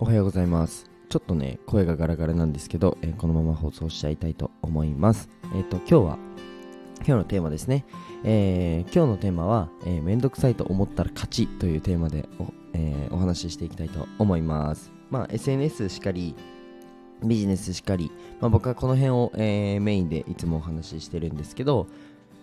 [0.00, 0.88] おはようございます。
[1.08, 5.28] ちょっとね声がガラガラなんですけど、えーこのまま放送しちゃいたいと思います。
[5.56, 6.18] えっ、と今日は
[6.98, 7.84] 今日のテーマですね、
[8.22, 14.92] えー今日のテーマは、えーめんどくさいと思ったら勝ちというテーマでお,、えお話ししていきたいと思います。
[15.10, 16.36] まあ SNS しかり
[17.24, 21.88] ビジネスしかり、まあ、僕はこの辺を、えメインでいつもお話ししてるんですけど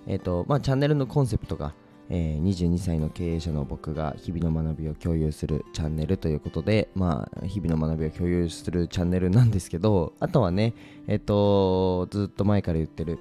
[0.07, 1.73] えっ、とまあチャンネルのコンセプトが
[2.09, 10.73] えー22歳の経営者の僕が日々の学びを共有するチャンネルということで、まあ、日々の学びを共有するチャンネルなんですけど、あとはね、
[11.07, 13.19] えっ、と、ずっと前から言ってる、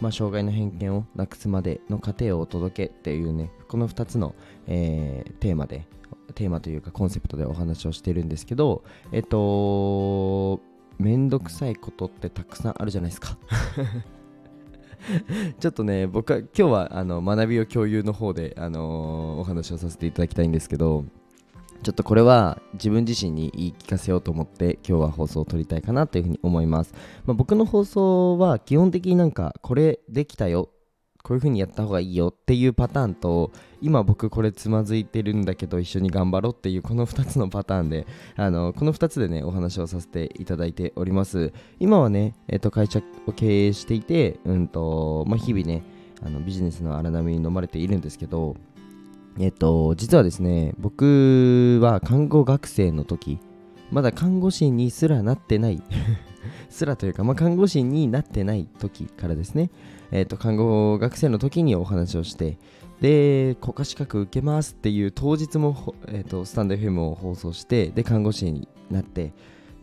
[0.00, 4.34] まあ、障害の偏見をなくすまでの過程をお届けっていうね、この2つの、
[4.66, 5.86] えーテーマで、
[6.34, 10.60] テーマというかコンセプトでお話をしてるんですけど、えっ、と、
[10.98, 13.38] めんどくさいことってたくさんあるじゃないですか。
[15.58, 21.04] ちょっとね、僕は今日はあの学びを共有の方で、あのーお話をさせていただきたいんですけど、
[21.82, 26.92] ちょっとこれは自分自身に言い聞かせようと思って今日は放送を撮りたいかなというふうに思います。
[27.24, 30.68] まあ、僕の放送は基本的になんかこれできたよ、
[31.22, 41.52] こういうふうにやった方がいいよっていうパターンと今僕これつまずいてるんだけど一緒に頑張ろうっていうこの2つのパターンで あのこの2つでねお話をさせていただいております。
[41.78, 45.82] 今はね、えっと会社を経営していて、うんとまあ、日々ね
[46.22, 48.56] あのビジネスの荒波に飲まれているんですけど
[49.38, 53.38] えっと実はですね僕は看護学生の時
[53.90, 55.82] まだ看護師にすらなってない
[56.68, 59.70] すらというか、まあ、看護師になってない時からですね。
[60.10, 62.58] えっと看護学生の時にお話をして
[63.00, 69.32] で国家資格受けますっていう当日も、えっとスタンド FM を放送してで看護師になって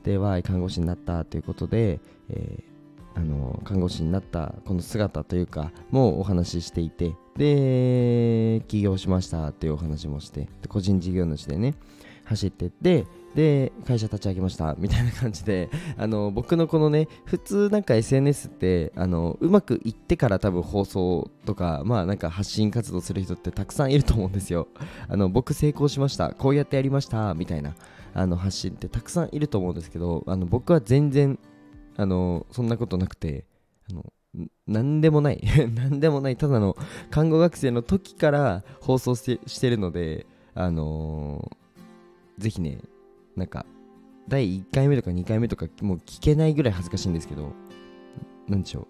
[0.04, 2.78] で Y 看護師になったということで、えー
[3.18, 11.74] あの看護師になったこの姿というかもうお話ししていてで起業しましたっていうお話もして個人事業主でね
[12.26, 24.68] 走ってってで会社立ち上げましたみたいな感じで あの僕のこのね普通なんか SNS ってあのうまくいってから多分放送とかまあなんか発信活動する人ってたくさんいると思うんですよ。
[25.08, 27.76] あの僕成功しましたこうやってやりましたみたいな
[28.14, 31.38] あの発信ってたくさんいると思うんですけどあの僕は全然
[31.96, 33.46] あのそんなことなくて
[33.90, 34.06] あの
[34.38, 35.42] んなんでもない
[35.76, 36.76] なんでもないただの
[37.12, 40.26] 看護学生の時から放送してしてるので
[40.56, 41.68] あのー
[42.38, 42.78] ぜひね
[43.38, 43.66] なんか
[44.28, 47.54] 第1回目とか2回目とかもう聞けないぐらい恥ずかしいんですけど
[48.48, 48.88] 何でしょう。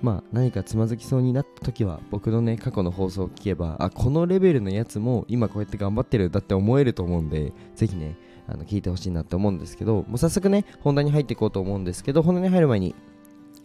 [0.00, 8.16] まあ何かつまずきそうになった時は僕のね過去の放送を聞けばあこのレベルのやつも今こうやって頑張ってるだって思えると思うんでぜひね
[8.46, 12.94] あの聞いてほしいなって思うんですけどもう早速ね本題に入っていこうと思うんですけど本題に入る前に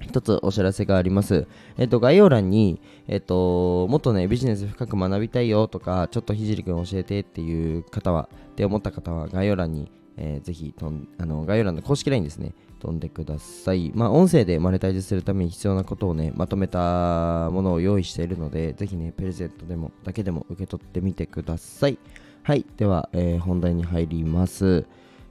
[0.03, 1.47] 一つお知らせがあります。
[1.78, 13.91] えっと、概要欄に、えっと、もっとね、ビジネス深く学びたいよとか、ちょっとひじりくん教えてっていう方は、って思った方は、概要欄に、えーぜひとん、あの、概要欄の公式 LINE ですね、飛んでください。
[13.96, 21.97] まあ、音声でマネタイズするために必要なことをね、まとめたものを用意しているので、ぜひね、プレゼントでも、だけでも受け取ってみてください。
[22.44, 24.85] はい、では、えー本題に入ります。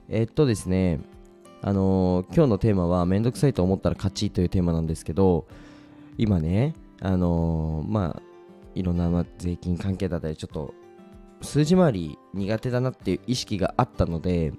[0.09, 1.01] えっとですね、
[1.63, 5.47] あのー今日のテーマはめんどくさいと思ったら勝ちというテーマなんですけど
[6.19, 8.23] 今ねあのーまあ
[8.75, 10.75] いろんな、税金関係だったりちょっと
[11.43, 14.53] 数字回り苦手だなっていう意識があったので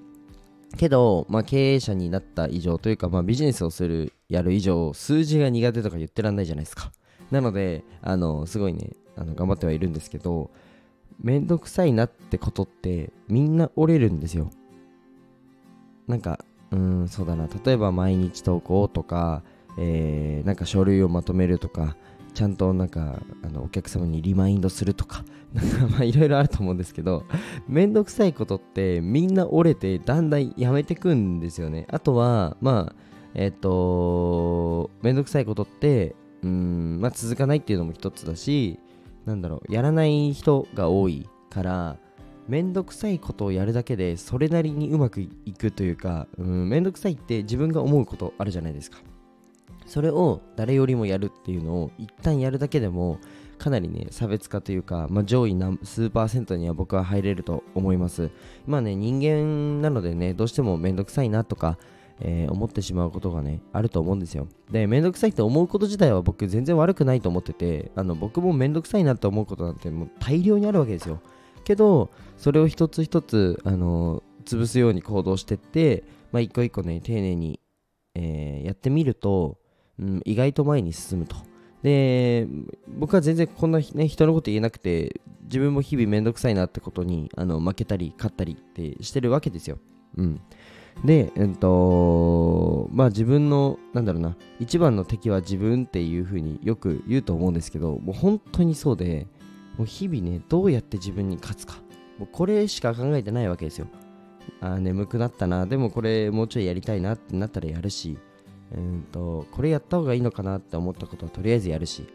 [0.78, 6.92] けど、まあ、経営者になった以上というか、まあ、ビジネスをするやる以上数字が苦手とか言ってらんないじゃないですか。
[7.31, 10.52] なのであのすごいねあの頑張ってはいるんですけど
[11.19, 14.50] めんどくさいなってことってみんな折れるんですよ。
[16.08, 17.47] なんかうんそうだな。
[17.66, 19.44] 例えば毎日投稿とか、
[19.78, 21.95] えーなんか書類をまとめるとか
[22.34, 25.23] ちゃんとなんかあのお客様にリマインドするとか
[25.53, 27.25] なんかまいろいろあると思うんですけど
[27.67, 31.85] めんどくさいことってみんな折れてだんだんやめてくんですよね。
[31.89, 32.95] あとはまあ
[33.35, 38.79] えっ、とめんどくさいことってうんまあ続かないっていうのも一つだし
[39.25, 41.98] なんだろうやらない人が多いから
[42.48, 49.00] めんどくさいことをやるだけでそれなりにうまくいくというかうんめんどくさいって自分が思うことあるじゃないですか。
[49.86, 53.19] それを誰よりもやるっていうのを一旦やるだけでも
[53.57, 58.31] かなりね差別化というか、まあ、上位何数パーセントには僕は入れると思います。
[58.66, 61.78] まあね人間なのでねどうしてもめんどくさいなとか
[62.19, 64.48] えー思ってしまうことがねあると思うんですよ。
[64.72, 71.19] でめんどくさいって思うこと自体は僕全然悪くないと思っててあの僕もめんどくさいなって思うことなんてもう大量にあるわけですよ。
[71.63, 77.60] けどそれを一つ一つあの潰すように行動してって、まあ、一個一個ね丁寧に、
[78.15, 79.57] えーやってみると、
[80.00, 81.36] うん、意外と前に進むと。
[81.83, 82.48] で
[82.88, 89.80] 僕は全然こんな、ね、人のこと言えなくて自分も日々めんどくさいなってことにあの負けたり勝ったりってしてるわけですよ。
[90.18, 90.42] うん。
[91.04, 99.27] で、えっと、まあ自分の、なんだろうな、一番の敵は自分っていう風によく言うと思うんですけど、もう本当にそうで、
[99.78, 101.75] もう日々ね、どうやって自分に勝つか、
[102.18, 103.88] もうこれしか考えてないわけですよ。
[104.62, 108.18] あ眠くなったな、でもこれもうちょいやりたいなってなったらやるし、
[108.75, 112.08] うんと、これやった方がいいのかなって思ったことはとりあえずやるし、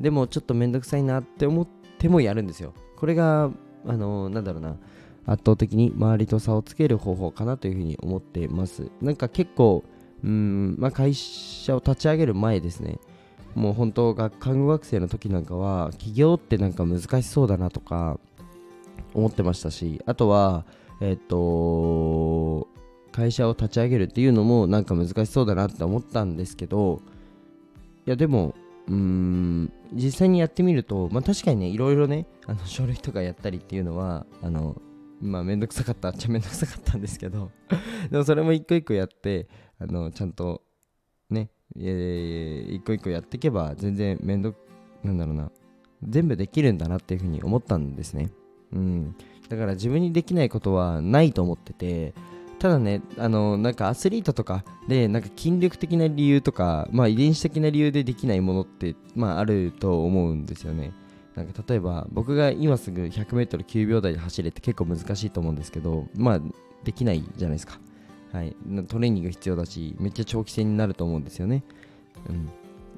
[0.00, 1.68] でもちょっとめんどくさいなって思っ
[1.98, 2.74] てもやるんですよ。
[2.96, 3.50] これが、
[3.86, 4.76] あの、なんだろうな、
[5.26, 8.90] 圧倒的に周りと差をつける方法かなというふうに思ってます。
[9.00, 9.84] なんか結構、
[10.24, 12.98] うん、まあ、会社を立ち上げる前ですね、
[13.56, 18.20] もう本当が看護学生の時なんかは、起業ってなんか難しそうだなとか
[19.14, 20.66] 思ってましたし、あとは、
[21.00, 22.68] えっ、と、
[23.12, 27.00] 会社を立ち上げるっていうのもなんか難しそうだなって思ったんですけど、
[28.06, 28.54] いやでも、
[28.88, 34.80] うーん実際にやってみると、まあ、確かにねいろいろねあの 書類とかやったりっていうのはあの
[35.20, 37.50] まあめんどくさかったっちゃめんどくさかったんですけど
[38.10, 39.48] でもそれも一個一個やって
[39.80, 40.62] あのちゃんと
[41.30, 44.54] ね、えー、一個一個やっていけば全然めんど
[45.02, 45.50] なんだろうな
[46.06, 48.30] 全部できるんだなっていうふうに思ったんですね。
[48.72, 49.16] うん。
[49.48, 52.14] だから自分にできないことはないと思ってて
[52.58, 60.92] ただね、あのなんかアスリートとかで、なんか筋力的な理由とか、まあ、遺伝子的な理由でできないものって、まあ、あると思うんですよね。
[61.34, 66.40] なんか例えば僕が今すぐ 100m9 秒台で走れって結構難しいと思うんですけどまあ
[66.82, 67.78] できないじゃないですか。
[68.36, 68.54] はい。
[68.86, 71.64] トレーニング必要だしめっちゃ長期戦になると思うんですよね。
[72.28, 72.50] うん。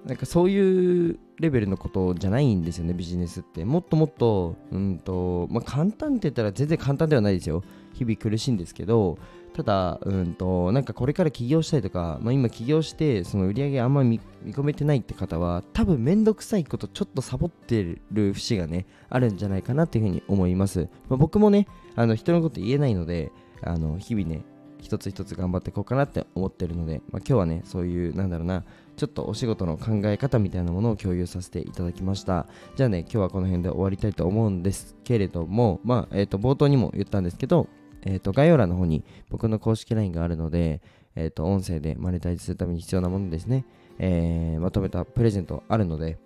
[0.05, 3.65] なんかそういうレベルのことじゃないんですよねビジネスって。
[3.65, 7.63] もっともっとうんとまあ簡単って言ったら全然簡単ではないですよ。
[7.95, 9.19] 日々苦しいんですけど
[9.55, 20.89] ただ、うんと、なんかこれから起業したいとか、まあ、今起業して、その売り上げあんまり見込めてないって方は、多分めんどくさいことちょっとサボってる節がね、あるんじゃないかなっていうふうに思います。
[21.09, 23.33] まあ、僕もね、あの人のこと言えないので、
[23.63, 24.45] あの日々ね、
[24.81, 28.65] 一つ一つ頑張っていこうかなって思ってるので、まあ、今日はね、そういう、なんだろうな、
[28.97, 32.47] ちょっとお仕事の考え方みたいなものを共有させていただきました。
[32.77, 37.69] じゃあね、今日はこの辺で終わりたいと思うんですけれども、まあ、えっ、ー、と、冒頭にも言ったんですけど、
[38.03, 40.81] えー、と、概要欄の方に僕の公式 LINE があるので、
[41.17, 43.65] えっ、ー、と、音声でマネタイズするために必要なものですね、
[43.99, 46.19] えー、まとめたプレゼントあるので、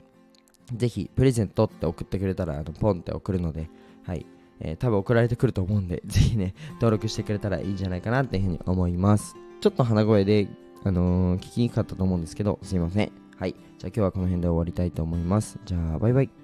[0.75, 3.69] ぜひ、プレゼントって送ってくれたら、あのポンって送るので、
[4.05, 4.27] はい、
[4.61, 9.37] えー、多分送られてくると思うんで、 ぜひね、登録してくれたらいいんじゃないかなっていうふうに思います。
[9.61, 10.49] ちょっと鼻声で、
[10.85, 13.13] あのー、聞きにくかったと思うんですけど、すいません。
[13.37, 13.53] はい。
[13.79, 15.59] じゃあ今日はこの辺で終わりたいと思います。
[15.65, 16.42] じゃあ、バイバイ。